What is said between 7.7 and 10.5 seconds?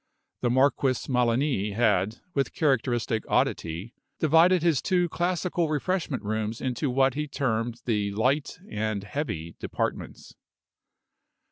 the Light and Heavy Departments.